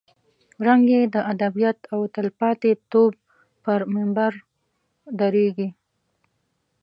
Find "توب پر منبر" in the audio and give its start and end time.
2.91-4.33